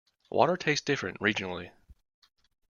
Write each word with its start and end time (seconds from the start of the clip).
Water 0.31 0.57
tastes 0.57 0.83
different 0.83 1.19
regionally. 1.19 1.69